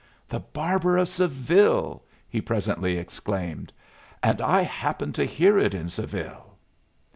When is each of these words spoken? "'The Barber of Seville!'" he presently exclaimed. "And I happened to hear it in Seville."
"'The 0.27 0.39
Barber 0.39 0.97
of 0.97 1.07
Seville!'" 1.07 2.03
he 2.27 2.41
presently 2.41 2.97
exclaimed. 2.97 3.71
"And 4.23 4.41
I 4.41 4.63
happened 4.63 5.13
to 5.13 5.25
hear 5.25 5.59
it 5.59 5.75
in 5.75 5.89
Seville." 5.89 6.57